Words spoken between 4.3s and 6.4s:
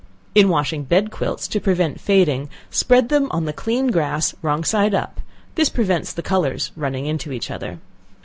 wrong side up, this prevents the